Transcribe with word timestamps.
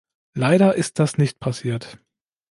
Leider 0.33 0.73
ist 0.73 0.97
das 0.97 1.19
nicht 1.19 1.39
passiert. 1.39 1.99